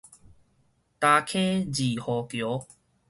[0.03, 0.07] 礁坑
[1.71, 2.67] 二號橋